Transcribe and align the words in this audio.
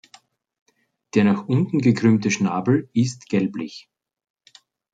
Der 1.13 1.23
nach 1.23 1.47
unten 1.47 1.77
gekrümmte 1.77 2.31
Schnabel 2.31 2.89
ist 2.91 3.29
gelblich. 3.29 3.87